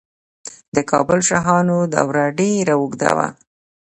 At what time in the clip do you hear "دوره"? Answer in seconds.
1.95-2.25